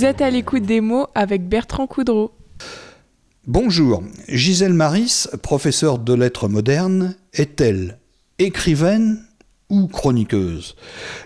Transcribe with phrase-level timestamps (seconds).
[0.00, 2.32] Vous êtes à l'écoute des mots avec Bertrand Coudreau.
[3.46, 7.98] Bonjour, Gisèle Maris, professeure de lettres modernes, est-elle
[8.38, 9.22] écrivaine
[9.68, 10.74] ou chroniqueuse?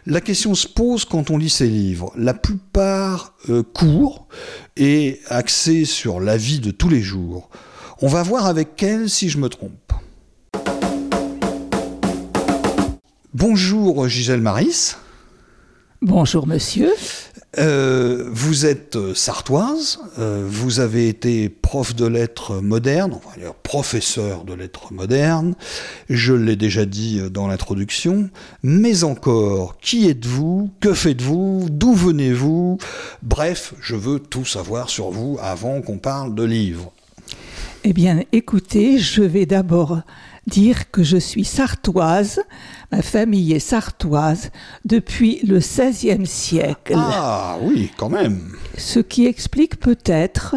[0.07, 2.13] La question se pose quand on lit ses livres.
[2.17, 4.27] La plupart euh, courts
[4.77, 7.51] et axés sur la vie de tous les jours.
[8.03, 9.93] On va voir avec elle si je me trompe.
[13.33, 14.97] Bonjour Gisèle Maris.
[16.03, 16.91] Bonjour monsieur.
[17.59, 24.45] Euh, vous êtes euh, sartoise, euh, vous avez été prof de lettres modernes, enfin professeur
[24.45, 25.55] de lettres modernes,
[26.09, 28.29] je l'ai déjà dit dans l'introduction,
[28.63, 30.71] mais encore, qui êtes-vous?
[30.81, 31.69] Que faites-vous?
[31.71, 32.79] D'où venez-vous?
[33.23, 36.93] Bref, je veux tout savoir sur vous avant qu'on parle de livres.
[37.85, 40.01] Eh bien, écoutez, je vais d'abord
[40.47, 42.41] dire que je suis sartoise,
[42.93, 44.51] ma famille est sartoise
[44.85, 46.95] depuis le XVIe siècle.
[46.97, 48.53] Ah oui, quand même.
[48.77, 50.57] Ce qui explique peut-être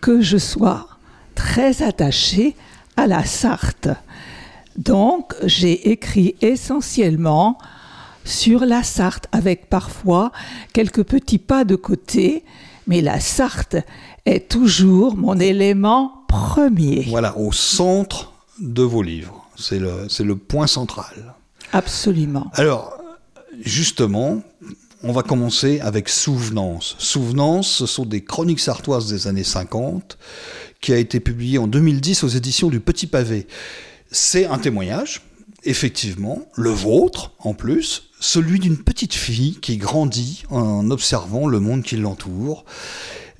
[0.00, 0.88] que je sois
[1.34, 2.56] très attachée
[2.96, 3.88] à la Sarthe.
[4.76, 7.58] Donc, j'ai écrit essentiellement
[8.24, 10.32] sur la Sarthe, avec parfois
[10.72, 12.44] quelques petits pas de côté,
[12.86, 13.76] mais la Sarthe
[14.26, 17.06] est toujours mon élément premier.
[17.08, 19.46] Voilà, au centre de vos livres.
[19.56, 21.34] C'est le, le point central.
[21.72, 22.50] Absolument.
[22.54, 22.98] Alors,
[23.60, 24.42] justement,
[25.02, 26.96] on va commencer avec Souvenance.
[26.98, 30.18] Souvenance, ce sont des chroniques sartoises des années 50,
[30.80, 33.46] qui a été publié en 2010 aux éditions du Petit Pavé.
[34.10, 35.22] C'est un témoignage,
[35.64, 41.82] effectivement, le vôtre en plus, celui d'une petite fille qui grandit en observant le monde
[41.82, 42.64] qui l'entoure.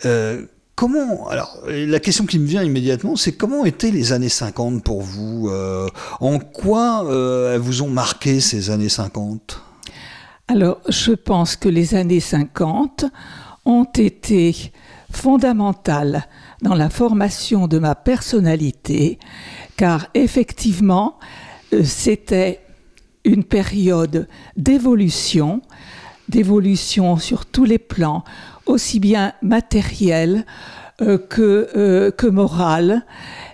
[0.05, 0.45] Euh,
[0.77, 5.01] Comment alors la question qui me vient immédiatement, c'est comment étaient les années 50 pour
[5.01, 5.89] vous euh,
[6.21, 9.63] En quoi euh, elles vous ont marqué ces années 50
[10.49, 13.07] Alors, je pense que les années 50
[13.65, 14.71] ont été
[15.11, 16.27] fondamentales
[16.61, 19.19] dans la formation de ma personnalité,
[19.79, 21.19] car effectivement,
[21.73, 22.61] euh, c'était
[23.25, 24.29] une période
[24.59, 25.63] d'évolution,
[26.29, 28.25] d'évolution sur tous les plans,
[28.67, 30.45] aussi bien matériel
[31.01, 33.05] euh, que, euh, que moral.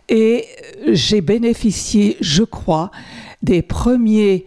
[0.08, 0.46] Et
[0.88, 2.90] j'ai bénéficié, je crois,
[3.42, 4.46] des premiers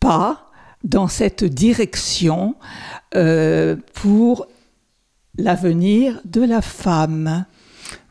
[0.00, 0.50] pas
[0.84, 2.56] dans cette direction
[3.14, 4.46] euh, pour
[5.38, 7.46] l'avenir de la femme.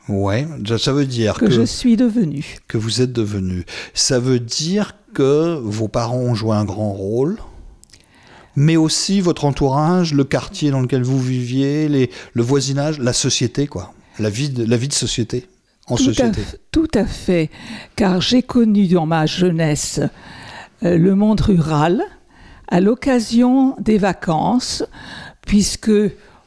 [0.08, 2.58] Ouais, ça veut dire que, que, je suis devenue.
[2.68, 3.66] Que vous êtes devenue.
[3.94, 7.38] Ça veut dire que vos parents ont joué un grand rôle
[8.56, 13.68] mais aussi votre entourage, le quartier dans lequel vous viviez, les, le voisinage, la société,
[13.68, 13.94] quoi.
[14.20, 15.48] La vie de, la vie de société,
[15.88, 16.42] en tout société.
[16.42, 17.50] À, tout à fait,
[17.96, 20.02] car j'ai connu dans ma jeunesse
[20.84, 22.04] euh, le monde rural
[22.68, 24.84] à l'occasion des vacances,
[25.46, 25.92] puisque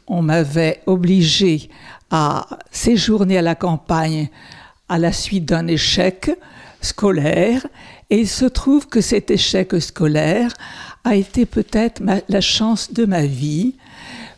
[0.06, 1.71] on m'avait obligé
[2.10, 4.28] à séjourner à la campagne
[4.88, 6.31] à la suite d'un échec
[6.81, 7.66] scolaire,
[8.10, 10.53] et il se trouve que cet échec scolaire
[11.04, 13.75] a été peut-être la chance de ma vie,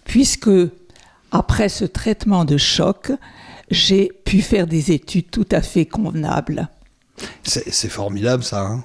[0.05, 0.51] puisque
[1.31, 3.13] après ce traitement de choc,
[3.71, 6.69] j'ai pu faire des études tout à fait convenables.
[7.45, 8.63] C'est formidable ça.
[8.63, 8.85] Hein.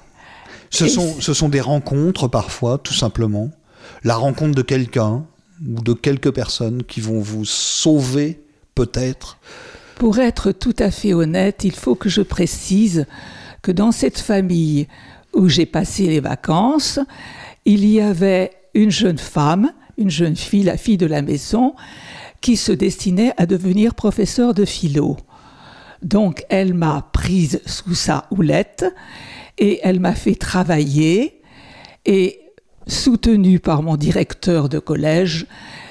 [0.70, 3.50] ce, sont, ce sont des rencontres parfois, tout simplement.
[4.04, 5.24] La rencontre de quelqu'un
[5.66, 8.42] ou de quelques personnes qui vont vous sauver
[8.74, 9.38] peut-être.
[9.96, 13.06] Pour être tout à fait honnête, il faut que je précise
[13.60, 14.88] que dans cette famille
[15.32, 16.98] où j'ai passé les vacances,
[17.64, 21.74] il y avait une jeune femme, une jeune fille, la fille de la maison,
[22.40, 25.16] qui se destinait à devenir professeur de philo.
[26.02, 28.84] Donc elle m'a prise sous sa houlette
[29.58, 31.40] et elle m'a fait travailler
[32.04, 32.40] et
[32.86, 35.46] soutenue par mon directeur de collège,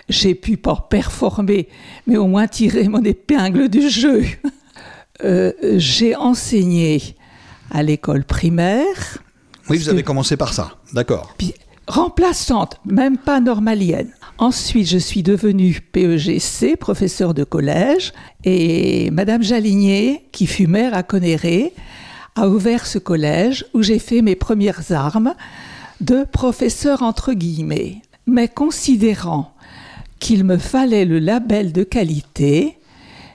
[0.09, 1.69] j'ai pu pas performer,
[2.05, 4.23] mais au moins tirer mon épingle du jeu.
[5.23, 7.15] Euh, j'ai enseigné
[7.69, 9.19] à l'école primaire,
[9.69, 11.35] oui, vous avez commencé par ça, d'accord.
[11.87, 14.11] Remplaçante, même pas normalienne.
[14.37, 18.13] Ensuite, je suis devenue PEGC, professeur de collège,
[18.43, 21.73] et Madame Jaligné, qui fut maire à Conéré,
[22.35, 25.35] a ouvert ce collège où j'ai fait mes premières armes
[25.99, 28.01] de professeur entre guillemets.
[28.25, 29.53] Mais considérant
[30.19, 32.77] qu'il me fallait le label de qualité,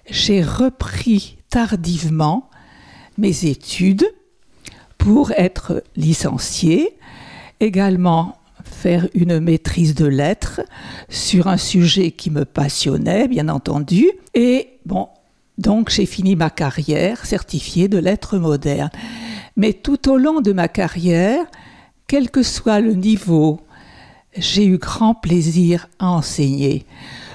[0.08, 2.48] j'ai repris tardivement
[3.18, 4.06] mes études
[5.06, 6.98] pour être licencié,
[7.60, 10.62] également faire une maîtrise de lettres
[11.08, 14.10] sur un sujet qui me passionnait, bien entendu.
[14.34, 15.06] Et bon,
[15.58, 18.90] donc j'ai fini ma carrière certifiée de lettres modernes.
[19.54, 21.46] Mais tout au long de ma carrière,
[22.08, 23.60] quel que soit le niveau,
[24.36, 26.84] j'ai eu grand plaisir à enseigner.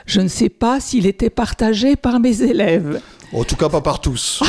[0.06, 3.00] Je ne sais pas s'il était partagé par mes élèves.
[3.34, 4.44] En tout cas, pas par tous.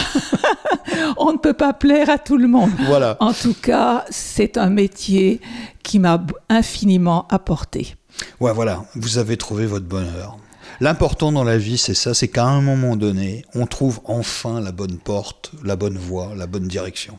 [1.16, 2.70] On ne peut pas plaire à tout le monde.
[2.86, 3.16] Voilà.
[3.20, 5.40] En tout cas, c'est un métier
[5.82, 7.94] qui m'a infiniment apporté.
[8.40, 10.36] Ouais, voilà, vous avez trouvé votre bonheur.
[10.80, 14.72] L'important dans la vie, c'est ça, c'est qu'à un moment donné, on trouve enfin la
[14.72, 17.18] bonne porte, la bonne voie, la bonne direction.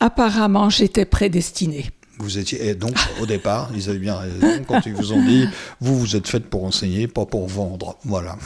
[0.00, 1.90] Apparemment, j'étais prédestinée.
[2.18, 5.46] Vous étiez, et donc, au départ, ils avaient bien raison quand ils vous ont dit,
[5.80, 7.96] vous, vous êtes faite pour enseigner, pas pour vendre.
[8.04, 8.36] Voilà,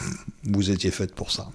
[0.45, 1.49] vous étiez faite pour ça.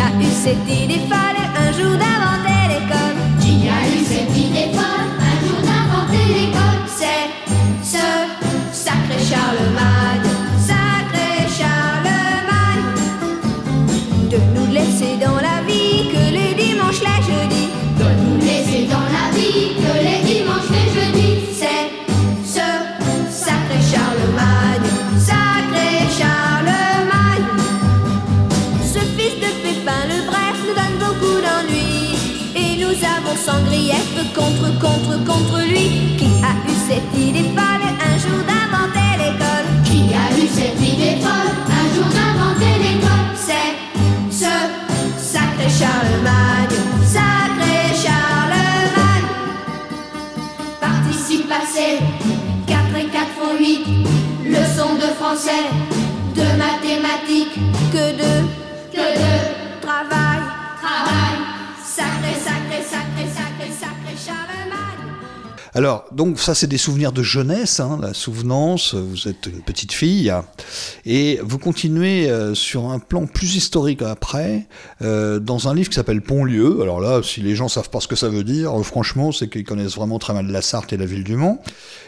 [0.00, 3.16] Qui a eu cette idée folle un jour d'inventer l'école.
[3.38, 6.80] Qui a eu cette idée folle un jour d'inventer l'école?
[6.86, 7.28] C'est
[7.84, 8.06] ce
[8.72, 9.89] sacré Charlemagne,
[55.30, 55.70] français
[56.34, 57.54] De mathématiques
[57.92, 58.32] Que de
[58.92, 60.40] Que de travail,
[60.82, 61.36] travail
[61.84, 63.49] sacré, sacré, sacré, sacré.
[65.72, 69.92] Alors, donc ça c'est des souvenirs de jeunesse, hein, la souvenance, vous êtes une petite
[69.92, 70.32] fille,
[71.06, 74.66] et vous continuez euh, sur un plan plus historique après,
[75.02, 76.82] euh, dans un livre qui s'appelle Pontlieu.
[76.82, 79.48] Alors là, si les gens savent pas ce que ça veut dire, euh, franchement, c'est
[79.48, 81.62] qu'ils connaissent vraiment très mal la Sarthe et la ville du Mans.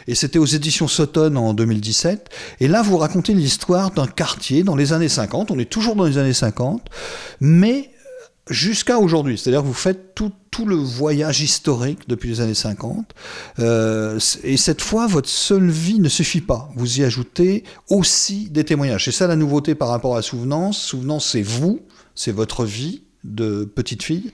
[0.07, 2.29] Et c'était aux éditions Sutton en 2017.
[2.59, 6.03] Et là, vous racontez l'histoire d'un quartier dans les années 50, on est toujours dans
[6.03, 6.81] les années 50,
[7.39, 7.92] mais
[8.49, 9.37] jusqu'à aujourd'hui.
[9.37, 13.13] C'est-à-dire que vous faites tout, tout le voyage historique depuis les années 50.
[13.59, 16.69] Euh, et cette fois, votre seule vie ne suffit pas.
[16.75, 19.05] Vous y ajoutez aussi des témoignages.
[19.05, 20.77] C'est ça la nouveauté par rapport à Souvenance.
[20.81, 21.81] Souvenance, c'est vous,
[22.15, 24.31] c'est votre vie de petite fille.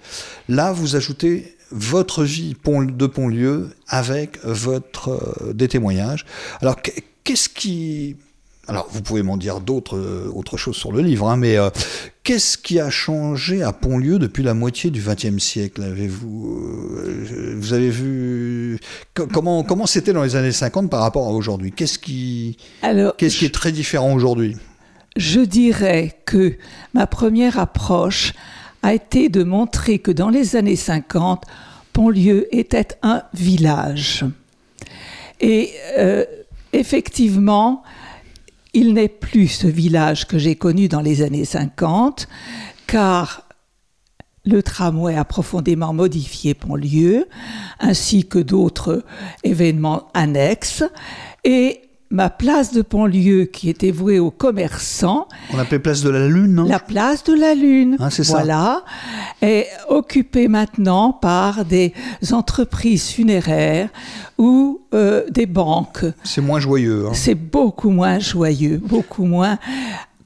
[0.47, 5.09] Là, vous ajoutez votre vie de Pontlieu avec votre,
[5.43, 6.25] euh, des témoignages.
[6.61, 6.91] Alors, qu-
[7.23, 8.15] qu'est-ce qui...
[8.69, 11.69] Alors, vous pouvez m'en dire d'autres euh, autres choses sur le livre, hein, mais euh,
[12.23, 17.73] qu'est-ce qui a changé à Pontlieu depuis la moitié du XXe siècle Avez-vous euh, vous
[17.73, 18.79] avez vu
[19.15, 21.71] co- comment comment c'était dans les années 50 par rapport à aujourd'hui?
[21.71, 22.57] Qu'est-ce qui
[23.17, 24.55] qu'est-ce qui est très différent aujourd'hui?
[25.17, 26.53] Je dirais que
[26.93, 28.33] ma première approche
[28.83, 31.43] a été de montrer que dans les années 50,
[31.91, 34.23] Pontlieu était un village.
[35.41, 36.23] Et euh,
[36.71, 37.83] effectivement,
[38.73, 42.27] il n'est plus ce village que j'ai connu dans les années 50,
[42.87, 43.43] car
[44.45, 47.27] le tramway a profondément modifié Pontlieu,
[47.79, 49.03] ainsi que d'autres
[49.43, 50.83] événements annexes.
[51.43, 56.27] Et ma place de Pontlieu, qui était vouée aux commerçants, On appelait place de la
[56.27, 56.63] Lune, non?
[56.63, 58.33] La place de la Lune, Hein, c'est ça.
[58.33, 58.83] voilà,
[59.41, 61.93] est occupée maintenant par des
[62.31, 63.89] entreprises funéraires
[64.39, 66.03] ou euh, des banques.
[66.23, 67.05] C'est moins joyeux.
[67.07, 67.13] hein.
[67.13, 69.59] C'est beaucoup moins joyeux, beaucoup moins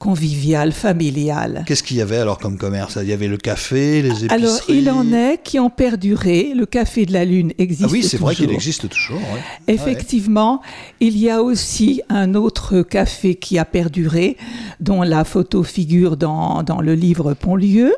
[0.04, 1.64] convivial, familial.
[1.66, 3.00] Qu'est-ce qu'il y avait alors comme commerce?
[3.02, 4.30] Il y avait le café, les épiceries.
[4.44, 6.52] Alors, il en est qui ont perduré.
[6.54, 9.20] Le Café de la Lune existe Ah oui, c'est vrai qu'il existe toujours.
[9.20, 9.74] ouais.
[9.74, 10.62] Effectivement,
[11.00, 14.36] il y a aussi un autre café qui a perduré,
[14.82, 17.96] dont la photo figure dans, dans le livre Pontlieu.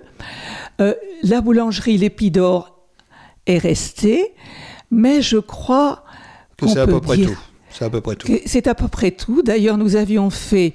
[0.81, 0.93] Euh,
[1.24, 2.77] la boulangerie L'Épidore
[3.47, 4.33] est restée,
[4.91, 6.03] mais je crois
[6.55, 7.38] Que qu'on c'est à peut peu près dire tout.
[8.46, 9.41] C'est à peu près tout.
[9.41, 10.74] D'ailleurs, nous avions fait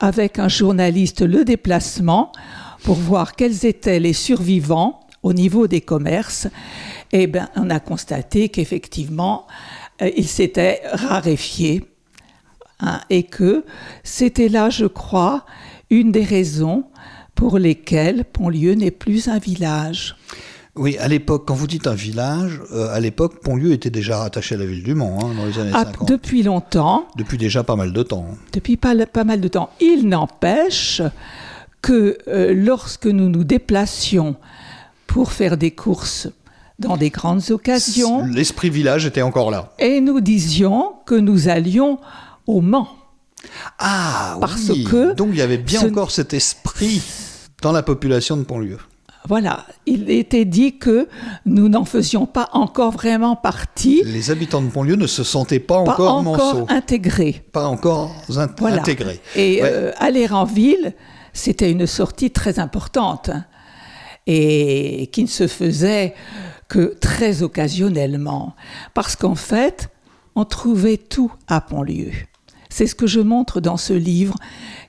[0.00, 2.32] avec un journaliste le déplacement
[2.84, 6.46] pour voir quels étaient les survivants au niveau des commerces.
[7.12, 9.46] Et ben, on a constaté qu'effectivement,
[10.02, 11.84] euh, ils s'étaient raréfiés
[12.80, 13.64] hein, et que
[14.04, 15.44] c'était là, je crois,
[15.90, 16.84] une des raisons
[17.34, 20.16] pour lesquelles Pontlieu n'est plus un village.
[20.76, 24.56] Oui, à l'époque, quand vous dites un village, euh, à l'époque, Pontlieu était déjà rattaché
[24.56, 26.08] à la ville du Mans, hein, dans les années Ah, 50.
[26.08, 28.26] depuis longtemps, Depuis déjà pas mal de temps.
[28.52, 29.70] depuis pas, pas mal de temps.
[29.80, 31.00] Il n'empêche
[31.80, 34.36] que euh, lorsque nous nous déplacions
[35.06, 36.28] pour faire des courses
[36.78, 39.72] dans des grandes occasions, L'esprit village était encore là.
[39.78, 41.98] et nous disions que nous allions
[42.46, 42.88] au Mans.
[43.78, 44.84] Ah Parce oui.
[44.84, 47.00] que Donc il y avait bien ce- encore cet esprit
[47.62, 48.78] dans la population de Pontlieu.
[49.26, 51.08] Voilà, il était dit que
[51.44, 55.82] nous n'en faisions pas encore vraiment partie, Les habitants de Pontlieu ne se sentaient pas
[55.84, 57.42] pas encore intégrés.
[57.52, 58.78] pas encore in- Voilà.
[58.80, 59.20] intégrés.
[59.34, 59.68] Et Ouais.
[59.70, 60.94] euh, aller en ville,
[61.32, 63.44] c'était une sortie très importante hein,
[64.26, 66.14] et qui ne se faisait
[66.68, 68.54] que très occasionnellement.
[68.94, 69.88] Parce qu'en fait,
[70.34, 72.10] on trouvait tout à Pontlieu.
[72.68, 74.34] C'est ce que je montre dans ce livre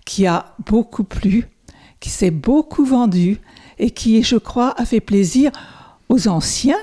[0.06, 1.46] qui a beaucoup plu,
[2.00, 3.40] qui s'est beaucoup vendu
[3.80, 5.52] et qui, je crois, a fait plaisir
[6.10, 6.78] aux anciens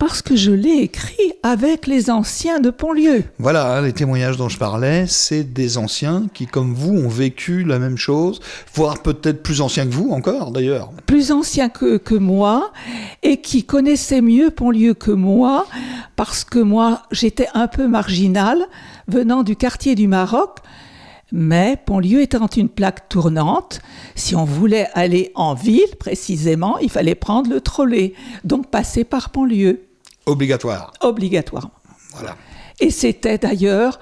[0.00, 3.22] parce que je l'ai écrit avec les anciens de Pontlieu.
[3.38, 7.64] Voilà, hein, les témoignages dont je parlais, c'est des anciens qui, comme vous, ont vécu
[7.64, 8.40] la même chose,
[8.72, 10.90] voire peut-être plus anciens que vous encore, d'ailleurs.
[11.04, 12.72] plus anciens que, que moi
[13.22, 15.66] et qui connaissaient mieux Pontlieu que moi
[16.16, 18.66] parce que moi j'étais un peu marginale
[19.06, 20.60] venant du quartier du Maroc
[21.32, 23.80] mais Pontlieu étant une plaque tournante,
[24.14, 29.30] si on voulait aller en ville précisément, il fallait prendre le trolley, donc passer par
[29.30, 29.82] Pontlieu,
[30.26, 30.92] Obligatoire.
[31.00, 31.70] obligatoirement.
[32.14, 32.36] Voilà.
[32.80, 33.98] Et c'était d'ailleurs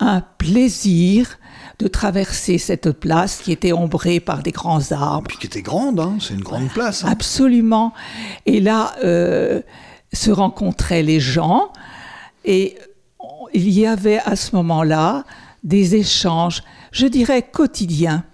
[0.00, 1.38] un plaisir
[1.78, 5.26] de traverser cette place qui était ombrée par des grands arbres.
[5.28, 7.04] Puis qui était grande, hein, c'est une grande place.
[7.04, 7.08] hein.
[7.10, 7.92] Absolument.
[8.46, 9.62] Et là, euh,
[10.12, 11.70] se rencontraient les gens
[12.44, 12.76] et
[13.54, 15.24] il y avait à ce moment-là
[15.62, 18.24] des échanges, je dirais quotidiens.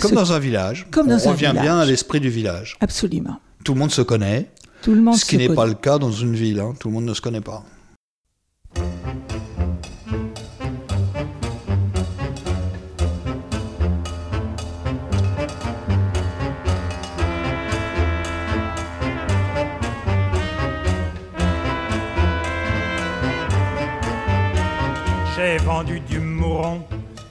[0.00, 0.86] Comme Ce- dans un village.
[0.90, 2.76] Comme On dans un revient bien à l'esprit du village.
[2.80, 3.38] Absolument.
[3.64, 4.50] Tout le monde se connaît,
[4.82, 6.60] Tout le monde ce qui n'est pas le cas dans une ville.
[6.60, 6.74] hein.
[6.78, 7.64] Tout le monde ne se connaît pas.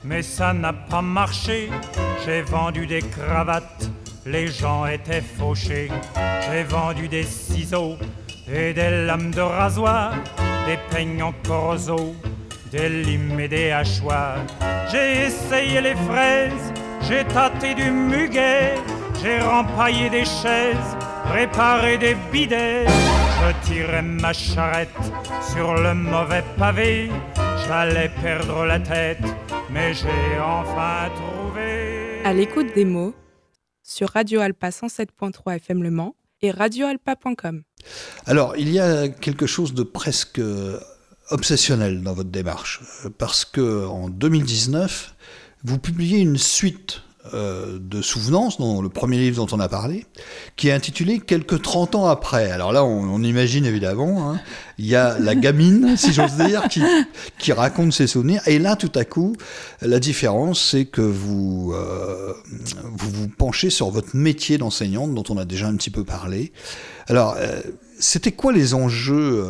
[0.03, 1.69] Mais ça n'a pas marché.
[2.25, 3.89] J'ai vendu des cravates,
[4.25, 5.89] les gens étaient fauchés.
[6.45, 7.97] J'ai vendu des ciseaux
[8.51, 10.13] et des lames de rasoir,
[10.65, 11.33] des peignes en
[12.71, 14.39] des limes et des hachoirs.
[14.91, 16.73] J'ai essayé les fraises,
[17.07, 18.75] j'ai tâté du muguet,
[19.21, 20.97] j'ai rempaillé des chaises,
[21.31, 22.85] réparé des bidets.
[23.39, 25.03] Je tirais ma charrette
[25.53, 27.09] sur le mauvais pavé,
[27.67, 29.23] j'allais perdre la tête,
[29.71, 32.21] mais j'ai enfin trouvé.
[32.23, 33.13] À l'écoute des mots
[33.83, 37.63] sur Radio Alpa 107.3 FM Le Mans et radioalpa.com.
[38.25, 40.79] Alors, il y a quelque chose de presque euh,
[41.29, 45.15] obsessionnel dans votre démarche, euh, parce que en 2019,
[45.63, 47.01] vous publiez une suite
[47.33, 50.05] euh, de souvenances, dans le premier livre dont on a parlé,
[50.57, 52.51] qui est intitulé Quelques 30 ans après.
[52.51, 54.41] Alors là, on, imagine évidemment, hein,
[54.77, 56.67] il y a la gamine, si j'ose dire,
[57.39, 59.35] qui, raconte ses souvenirs, et là, tout à coup,
[59.81, 62.33] la différence, c'est que vous, euh,
[62.91, 66.51] vous vous penchez sur votre métier d'enseignante, dont on a déjà un petit peu parlé.
[67.07, 67.61] Alors, euh,
[67.99, 69.45] c'était quoi les enjeux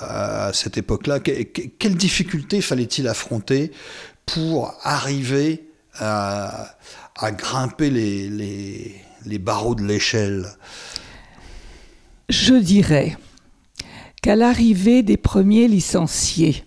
[0.00, 1.18] à cette époque-là?
[1.18, 3.72] Que- que- Quelles difficultés fallait-il affronter
[4.26, 5.66] pour arriver
[5.98, 6.74] à,
[7.16, 10.46] à grimper les, les, les barreaux de l'échelle
[12.28, 13.16] Je dirais
[14.22, 16.64] qu'à l'arrivée des premiers licenciés,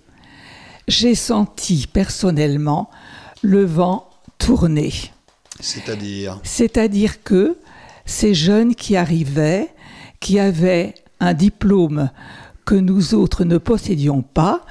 [0.87, 2.89] j'ai senti personnellement
[3.41, 4.93] le vent tourner.
[5.59, 7.57] C'est-à-dire C'est-à-dire que
[8.05, 9.73] ces jeunes qui arrivaient,
[10.19, 12.09] qui avaient un diplôme
[12.65, 14.61] que nous autres ne possédions pas,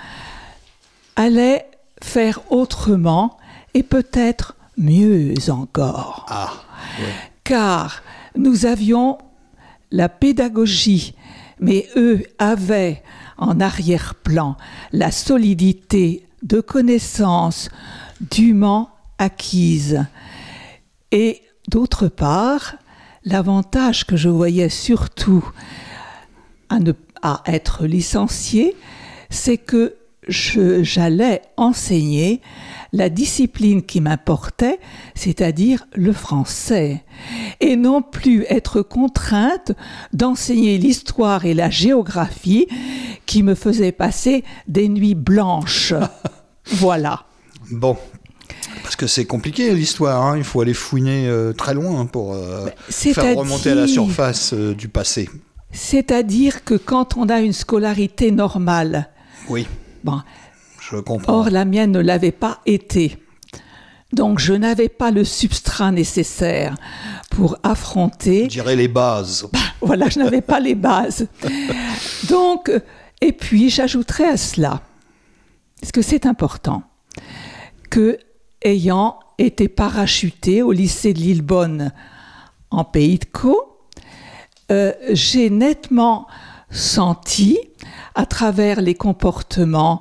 [1.16, 1.66] allaient
[2.02, 3.36] faire autrement
[3.76, 6.24] et peut-être mieux encore.
[6.30, 6.50] Ah,
[6.98, 7.12] ouais.
[7.44, 8.02] Car
[8.34, 9.18] nous avions
[9.90, 11.14] la pédagogie,
[11.60, 13.02] mais eux avaient
[13.36, 14.56] en arrière-plan
[14.92, 17.68] la solidité de connaissances
[18.22, 20.06] dûment acquises.
[21.12, 22.76] Et d'autre part,
[23.26, 25.46] l'avantage que je voyais surtout
[26.70, 28.74] à, ne, à être licencié,
[29.28, 29.96] c'est que
[30.28, 32.40] j'allais enseigner
[32.92, 34.78] la discipline qui m'importait,
[35.14, 37.04] c'est-à-dire le français,
[37.60, 39.72] et non plus être contrainte
[40.12, 42.66] d'enseigner l'histoire et la géographie
[43.26, 45.94] qui me faisaient passer des nuits blanches.
[46.66, 47.24] voilà.
[47.70, 47.96] Bon.
[48.82, 50.38] Parce que c'est compliqué l'histoire, hein.
[50.38, 54.74] il faut aller fouiner euh, très loin pour euh, faire remonter à la surface euh,
[54.74, 55.28] du passé.
[55.72, 59.10] C'est-à-dire que quand on a une scolarité normale,
[59.48, 59.66] Oui,
[60.06, 60.22] bon,
[60.80, 61.40] je comprends.
[61.40, 63.18] Or, la mienne ne l'avait pas été.
[64.12, 66.74] Donc, je n'avais pas le substrat nécessaire
[67.30, 68.44] pour affronter.
[68.44, 69.48] Je dirais les bases.
[69.80, 71.26] Voilà, je n'avais pas les bases.
[72.28, 72.70] Donc,
[73.20, 74.80] et puis, j'ajouterais à cela,
[75.80, 76.82] parce que c'est important,
[77.90, 78.18] que
[78.62, 81.92] ayant été parachuté au lycée de Lillebonne
[82.70, 83.78] en Pays de Caux,
[84.70, 86.26] euh, j'ai nettement
[86.70, 87.58] senti,
[88.14, 90.00] à travers les comportements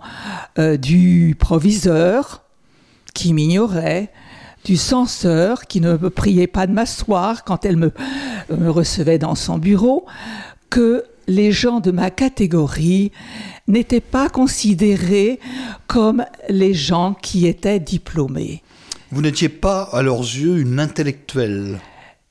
[0.57, 2.43] euh, du proviseur
[3.13, 4.11] qui m'ignorait,
[4.63, 7.91] du censeur qui ne me priait pas de m'asseoir quand elle me,
[8.49, 10.05] me recevait dans son bureau,
[10.69, 13.11] que les gens de ma catégorie
[13.67, 15.39] n'étaient pas considérés
[15.87, 18.61] comme les gens qui étaient diplômés.
[19.11, 21.79] Vous n'étiez pas, à leurs yeux, une intellectuelle.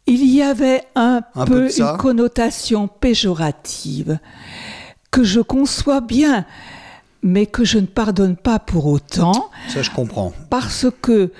[0.06, 4.18] Il y avait un, Un peu, une connotation péjorative
[5.10, 6.44] que je conçois bien,
[7.22, 10.32] mais que je ne pardonne pas pour autant, Ça, je comprends.
[10.50, 11.32] parce que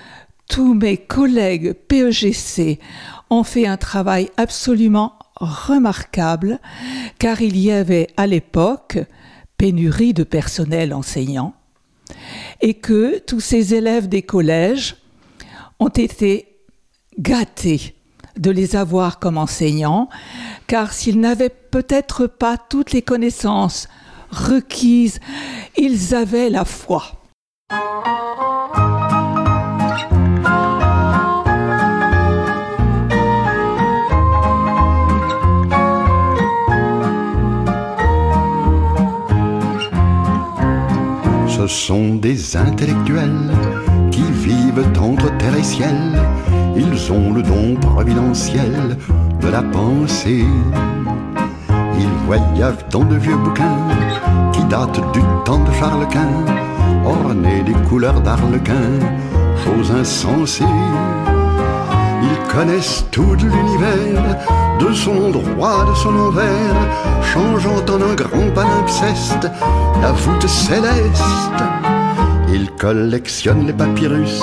[0.49, 2.79] tous mes collègues PEGC
[3.31, 6.59] ont fait un travail absolument remarquable,
[7.19, 8.99] car il y avait à l'époque
[9.59, 11.55] pénurie de personnel enseignant,
[12.61, 14.97] et que tous ces élèves des collèges
[15.81, 16.49] ont été
[17.19, 17.95] gâtés
[18.39, 20.09] de les avoir comme enseignants,
[20.67, 23.89] car s'ils n'avaient peut-être pas toutes les connaissances
[24.31, 25.21] requises,
[25.77, 27.05] ils avaient la foi.
[41.49, 43.51] Ce sont des intellectuels
[44.11, 45.95] qui vivent entre terre et ciel.
[46.77, 48.97] Ils ont le don providentiel
[49.41, 50.45] de la pensée.
[51.99, 53.79] Ils voyagent dans de vieux bouquins
[54.53, 56.45] qui datent du temps de Charles Quint,
[57.05, 58.99] ornés des couleurs d'Arlequin,
[59.65, 60.65] chose insensée.
[62.23, 64.37] Ils connaissent tout l'univers,
[64.81, 66.77] de son endroit, de son envers,
[67.23, 69.49] changeant en un grand palimpseste
[70.01, 71.65] la voûte céleste.
[72.55, 74.41] Ils collectionnent les papyrus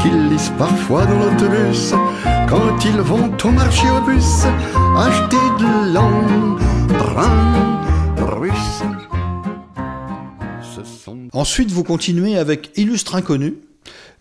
[0.00, 1.92] qu'ils lisent parfois dans l'autobus
[2.48, 4.44] quand ils vont au marché au bus
[4.96, 7.32] acheter de l'embrun
[8.18, 8.82] russe.
[11.32, 13.54] Ensuite, vous continuez avec Illustre Inconnu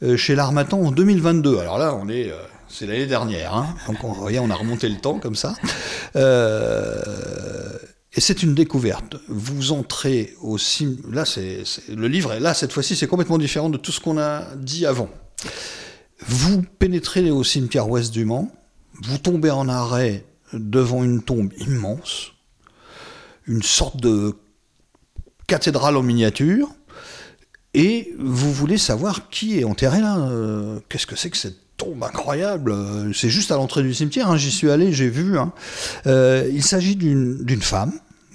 [0.01, 1.59] euh, chez l'Armatan en 2022.
[1.59, 2.35] Alors là, on est, euh,
[2.67, 3.53] c'est l'année dernière.
[3.53, 3.67] hein.
[3.87, 5.53] Donc, on, on a remonté le temps comme ça.
[6.15, 6.95] Euh,
[8.13, 9.15] et c'est une découverte.
[9.27, 10.97] Vous entrez au sim.
[11.11, 12.33] Là, c'est- le livre.
[12.33, 15.09] est Là, cette fois-ci, c'est complètement différent de tout ce qu'on a dit avant.
[16.27, 18.51] Vous pénétrez au cimetière ouest du Mans.
[19.03, 22.31] Vous tombez en arrêt devant une tombe immense,
[23.45, 24.35] une sorte de
[25.47, 26.69] cathédrale en miniature.
[27.75, 32.03] Et vous voulez savoir qui est enterré là euh, Qu'est-ce que c'est que cette tombe
[32.03, 35.39] incroyable Euh, C'est juste à l'entrée du cimetière, hein, j'y suis allé, j'ai vu.
[35.39, 35.51] hein.
[36.05, 37.93] Euh, il s'agit d'une femme.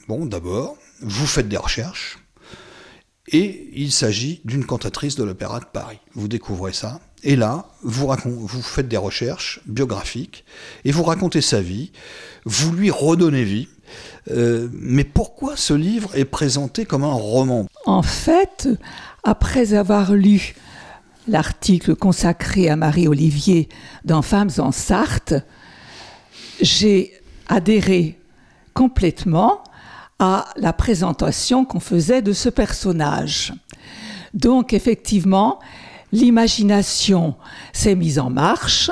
[0.09, 2.19] Bon, d'abord, vous faites des recherches.
[3.29, 5.99] Et il s'agit d'une cantatrice de l'Opéra de Paris.
[6.15, 7.01] Vous découvrez ça.
[7.23, 10.45] Et là, vous, vous faites des recherches biographiques
[10.85, 11.91] et vous racontez sa vie.
[12.45, 13.69] Vous lui redonnez vie.
[14.31, 17.67] Euh, mais pourquoi ce livre est présenté comme un roman?
[17.87, 18.69] En fait,
[19.23, 20.55] après avoir lu
[21.29, 23.69] l'article consacré à Marie-Olivier
[24.05, 25.35] dans Femmes en Sarthe,
[26.61, 27.13] j'ai
[27.49, 28.19] adhéré
[28.75, 29.63] complètement
[30.19, 33.53] à la présentation qu'on faisait de ce personnage.
[34.33, 35.61] Donc effectivement,
[36.13, 37.35] l'imagination
[37.73, 38.91] s'est mise en marche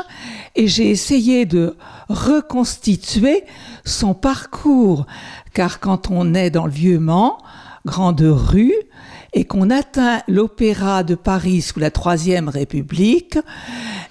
[0.54, 1.76] et j'ai essayé de
[2.08, 3.44] reconstituer
[3.84, 5.06] son parcours,
[5.54, 7.38] car quand on est dans le vieux Mans,
[7.86, 8.74] grande rue,
[9.34, 13.38] et qu'on atteint l'Opéra de Paris sous la Troisième République,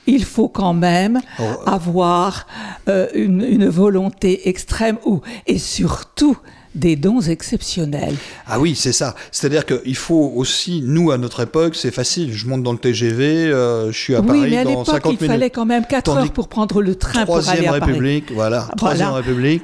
[0.07, 1.43] il faut quand même Oh.
[1.65, 2.47] avoir
[2.89, 6.37] euh, une, une volonté extrême ou, et surtout
[6.73, 8.15] des dons exceptionnels.
[8.47, 9.13] Ah oui, c'est ça.
[9.31, 12.33] C'est-à-dire qu'il faut aussi, nous, à notre époque, c'est facile.
[12.33, 14.85] Je monte dans le TGV, euh, je suis à oui, Paris mais à dans l'époque,
[14.87, 15.27] 50 il minutes.
[15.31, 17.91] fallait quand même 4 Tandis heures pour prendre le train pour aller Troisième à Paris.
[17.91, 19.21] République, voilà, Troisième Voilà.
[19.25, 19.63] République.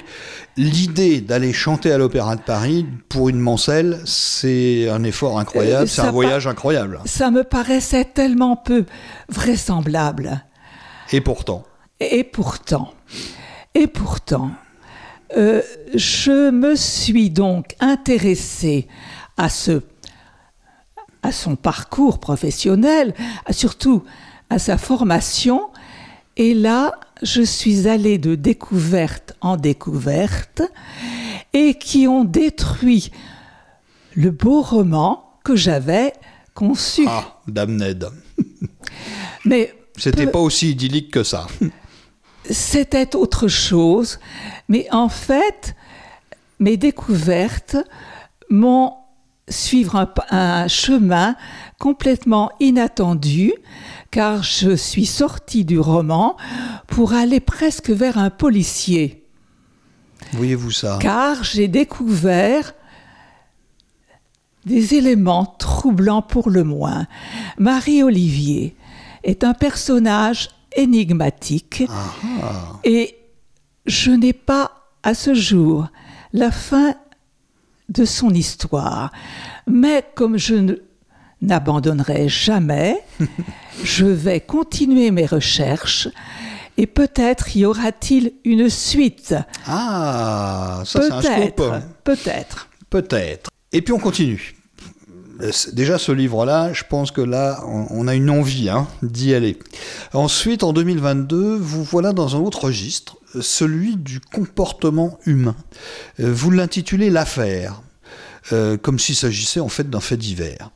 [0.58, 5.88] L'idée d'aller chanter à l'Opéra de Paris pour une mancelle, c'est un effort incroyable, Euh,
[5.88, 7.00] c'est ça un voyage incroyable.
[7.06, 8.86] Ça me paraissait tellement peu
[9.30, 10.43] vraisemblable.
[11.12, 11.63] Et pourtant,
[12.00, 12.93] Et pourtant,
[13.76, 14.52] et pourtant,
[15.38, 15.62] euh,
[15.93, 18.88] je me suis donc intéressée
[19.38, 19.82] à ce,
[21.22, 23.13] à son parcours professionnel,
[23.46, 24.04] à- surtout
[24.50, 25.70] à sa formation.
[26.36, 30.62] Et là, je suis allée de découverte en découverte
[31.53, 33.12] et qui ont détruit
[34.15, 36.13] le beau roman que j'avais
[36.53, 37.06] conçu.
[37.08, 38.08] ah, Dame Ned,
[39.45, 41.47] Mais c'était peu- pas aussi idyllique que ça.
[42.49, 44.19] c'était autre chose.
[44.69, 45.75] Mais en fait,
[46.60, 47.77] mes découvertes
[48.49, 48.93] m'ont
[49.49, 51.36] suivre un chemin
[51.80, 53.53] complètement inattendu,
[54.17, 56.38] car je suis sortie du roman
[56.88, 59.23] pour aller presque vers un policier.
[60.34, 60.97] Voyez-vous ça?
[60.99, 62.73] Car j'ai découvert
[64.65, 67.06] des éléments troublants pour le moins.
[67.60, 68.75] Marie-Olivier
[69.23, 73.17] est un personnage énigmatique Ah, et
[73.86, 74.71] je n'ai pas
[75.03, 75.89] à ce jour
[76.34, 76.95] la fin
[77.89, 79.12] de son histoire.
[79.67, 80.75] Mais comme je ne-
[81.41, 82.97] n'abandonnerai jamais,
[83.84, 86.08] je vais continuer mes recherches
[86.78, 89.36] et peut-être y aura-t-il une suite.
[89.65, 91.56] Ah, ça c'est un scoop.
[91.56, 92.69] Peut-être, peut-être.
[92.89, 93.50] Peut-être.
[93.71, 94.56] Et puis on continue.
[95.41, 99.34] Euh, Déjà ce livre-là, je pense que là, on on a une envie hein, d'y
[99.34, 99.58] aller.
[100.13, 105.56] Ensuite, en 2022, vous voilà dans un autre registre, euh, celui du comportement humain.
[106.19, 107.82] Euh, Vous l'intitulez L'affaire,
[108.53, 110.71] euh, comme s'il s'agissait en fait d'un fait divers.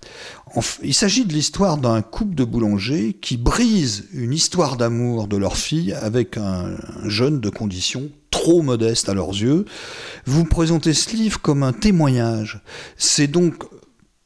[0.55, 5.37] F- Il s'agit de l'histoire d'un couple de boulangers qui brise une histoire d'amour de
[5.37, 9.65] leur fille avec un, un jeune de condition trop modeste à leurs yeux.
[10.25, 12.61] Vous présentez ce livre comme un témoignage.
[12.97, 13.63] C'est donc,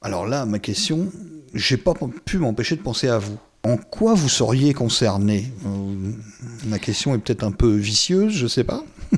[0.01, 1.12] alors là, ma question,
[1.53, 1.93] j'ai pas
[2.25, 3.38] pu m'empêcher de penser à vous.
[3.63, 5.51] En quoi vous seriez concerné?
[5.65, 6.12] Euh,
[6.67, 8.84] Ma question est peut-être un peu vicieuse, je sais pas.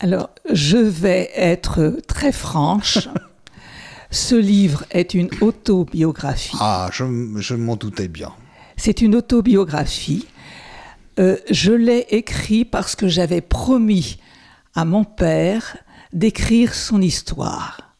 [0.00, 3.08] Alors, je vais être très franche.
[4.10, 6.56] Ce livre est une autobiographie.
[6.58, 8.32] Ah, je, m'en doutais bien.
[8.76, 10.26] C'est une autobiographie.
[11.18, 14.18] Euh, je l'ai écrit parce que j'avais promis
[14.74, 15.76] à mon père
[16.12, 17.94] d'écrire son histoire.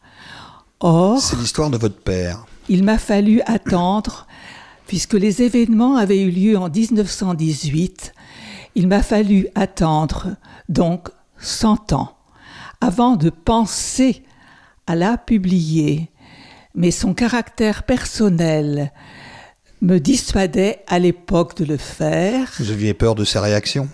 [0.81, 2.45] Or, C'est l'histoire de votre père.
[2.69, 4.27] il m'a fallu attendre,
[4.87, 8.15] puisque les événements avaient eu lieu en 1918,
[8.75, 10.37] il m'a fallu attendre
[10.69, 12.17] donc 100 ans
[12.81, 14.25] avant de penser
[14.91, 16.11] à la publier.
[16.75, 18.93] Mais son caractère personnel
[19.83, 22.53] me dissuadait à l'époque de le faire.
[22.59, 23.89] Vous aviez peur de ses réactions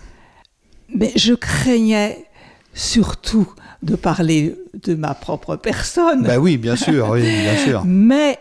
[0.94, 2.24] Mais je craignais
[2.72, 6.22] surtout de parler de ma propre personne.
[6.22, 7.82] Bah oui, bien sûr, oui, bien sûr.
[7.86, 8.38] Mais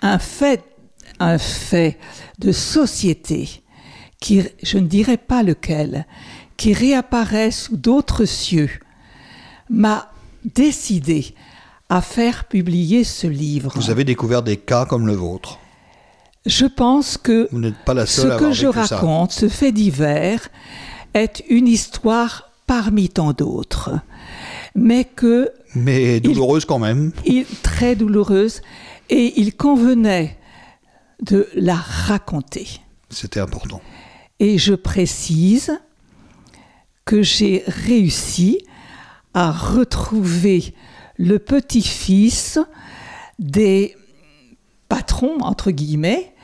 [0.00, 0.64] un fait,
[1.20, 1.98] un fait
[2.40, 3.62] de société,
[4.20, 6.06] qui, je ne dirais pas lequel,
[6.56, 8.70] qui réapparaît sous d'autres cieux,
[9.70, 10.12] m'a
[10.44, 11.34] décidé
[11.92, 13.70] à faire publier ce livre.
[13.74, 15.58] Vous avez découvert des cas comme le vôtre.
[16.46, 18.96] Je pense que Vous n'êtes pas la ce à que je ça.
[18.96, 20.48] raconte, ce fait divers,
[21.12, 23.90] est une histoire parmi tant d'autres,
[24.74, 27.12] mais que Mais douloureuse quand même.
[27.26, 28.62] il, très douloureuse,
[29.10, 30.38] et il convenait
[31.20, 32.68] de la raconter.
[33.10, 33.82] C'était important.
[34.40, 35.78] Et je précise
[37.04, 38.64] que j'ai réussi
[39.34, 40.72] à retrouver
[41.22, 42.58] le petit-fils
[43.38, 43.96] des
[44.88, 46.34] patrons, entre guillemets,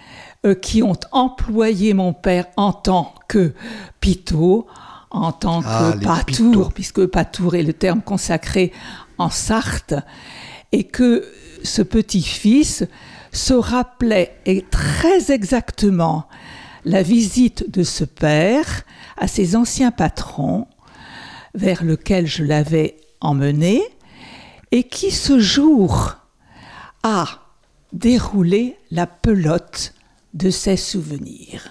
[0.47, 3.55] euh, qui ont employé mon père en tant que
[3.99, 4.69] pito,
[5.11, 8.73] en tant Ah, que patour, puisque patour est le terme consacré
[9.19, 9.95] en Sarthe,
[10.71, 11.27] et que
[11.65, 12.85] ce petit-fils
[13.33, 16.29] se rappelait et très exactement
[16.85, 18.85] la visite de ce père
[19.17, 20.69] à ses anciens patrons,
[21.55, 23.83] vers lequel je l'avais emmené,
[24.71, 26.17] et qui ce jour
[27.03, 27.27] a
[27.93, 29.95] déroulé la pelote
[30.35, 31.69] de ses souvenirs.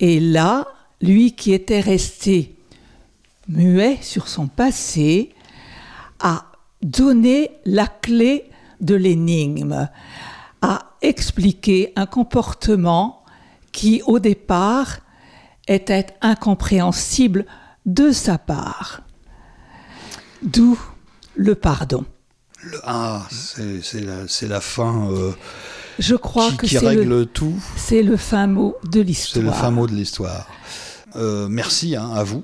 [0.00, 0.66] Et là,
[1.00, 2.56] lui qui était resté
[3.48, 5.34] muet sur son passé,
[6.20, 6.46] a
[6.82, 9.88] donné la clé de l'énigme,
[10.62, 13.22] a expliqué un comportement
[13.72, 14.98] qui, au départ,
[15.68, 17.44] était incompréhensible
[17.86, 19.02] de sa part.
[20.42, 20.78] D'où
[21.36, 22.04] le pardon.
[22.62, 25.32] Le- ah, c'est c'est la, c'est la fin euh,
[25.98, 27.54] Je crois qui, que qui c'est règle le, tout.
[27.76, 29.44] c'est le fin mot de C'est l'histoire.
[29.44, 30.48] le fin mot de l'histoire.
[31.16, 32.42] Euh, merci hein, à vous.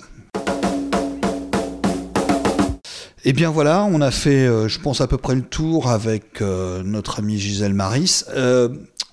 [3.25, 6.41] Et bien voilà, on a fait, euh, je pense, à peu près le tour avec
[6.41, 8.25] euh, notre amie Gisèle Maris.
[8.35, 8.69] Euh,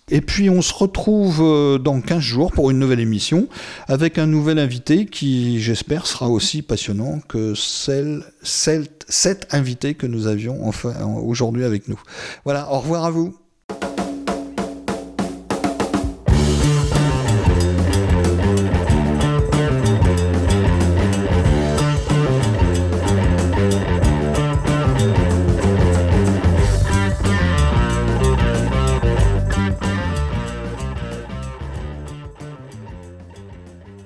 [0.09, 3.47] et puis on se retrouve euh, dans 15 jours pour une nouvelle émission
[3.87, 10.07] avec un nouvel invité qui, j'espère, sera aussi passionnant que celle, celle, cet invité que
[10.07, 11.99] nous avions enfin aujourd'hui avec nous.
[12.45, 13.35] Voilà, au revoir à vous.